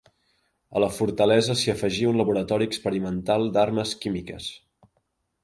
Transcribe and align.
A 0.77 0.81
la 0.83 0.87
fortalesa 0.95 1.55
s'hi 1.59 1.69
afegí 1.73 2.07
un 2.13 2.17
laboratori 2.21 2.69
experimental 2.73 3.47
d'armes 3.59 3.95
químiques. 4.05 4.51